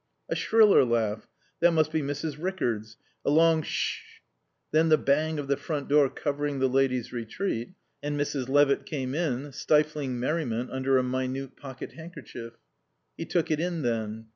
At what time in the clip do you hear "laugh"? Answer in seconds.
0.83-1.27